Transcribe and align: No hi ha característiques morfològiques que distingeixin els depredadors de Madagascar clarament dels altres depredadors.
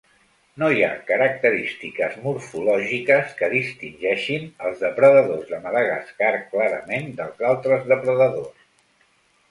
No 0.61 0.69
hi 0.75 0.79
ha 0.85 0.93
característiques 1.09 2.15
morfològiques 2.23 3.37
que 3.43 3.51
distingeixin 3.53 4.49
els 4.71 4.83
depredadors 4.87 5.47
de 5.53 5.63
Madagascar 5.69 6.35
clarament 6.57 7.17
dels 7.23 7.49
altres 7.55 7.91
depredadors. 7.95 8.69